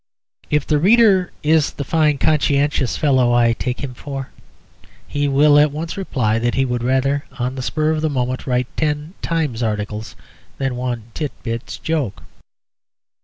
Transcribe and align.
If 0.49 0.65
the 0.65 0.79
reader 0.79 1.31
is 1.43 1.73
the 1.73 1.83
fine 1.83 2.17
conscientious 2.17 2.97
fellow 2.97 3.33
I 3.33 3.53
take 3.53 3.81
him 3.81 3.93
for, 3.93 4.31
he 5.07 5.27
will 5.27 5.59
at 5.59 5.69
once 5.71 5.95
reply 5.95 6.39
that 6.39 6.55
he 6.55 6.65
would 6.65 6.81
rather 6.81 7.23
on 7.37 7.53
the 7.53 7.61
spur 7.61 7.91
of 7.91 8.01
the 8.01 8.09
moment 8.09 8.47
write 8.47 8.65
ten 8.75 9.13
Times 9.21 9.61
articles 9.61 10.15
than 10.57 10.75
one 10.75 11.11
Tit 11.13 11.33
Bits 11.43 11.77
joke. 11.77 12.23